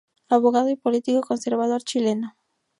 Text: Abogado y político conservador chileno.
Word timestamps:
Abogado 0.29 0.71
y 0.71 0.75
político 0.77 1.21
conservador 1.21 1.83
chileno. 1.83 2.35